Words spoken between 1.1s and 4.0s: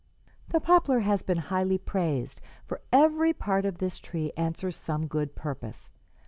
been highly praised, for every part of this